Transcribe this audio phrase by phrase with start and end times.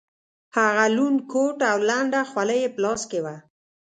[0.57, 3.35] هغه لوند کوټ او لنده خولۍ یې په لاس کې وه.